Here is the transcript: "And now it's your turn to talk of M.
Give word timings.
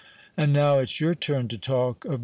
"And 0.35 0.51
now 0.51 0.79
it's 0.79 0.99
your 0.99 1.13
turn 1.13 1.47
to 1.49 1.59
talk 1.59 2.05
of 2.05 2.13
M. 2.13 2.19